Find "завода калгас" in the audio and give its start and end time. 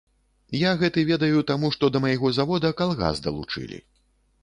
2.41-3.25